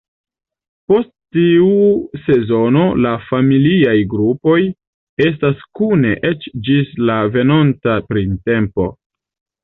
[0.91, 1.65] Post tiu
[2.29, 4.55] sezono la familiaj grupoj
[5.25, 8.89] restas kune eĉ ĝis la venonta printempo.